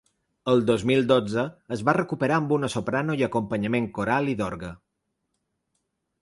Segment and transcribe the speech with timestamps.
[0.51, 1.43] El dos mil dotze
[1.75, 4.73] es va recuperar amb una soprano i acompanyament coral i d’orgue.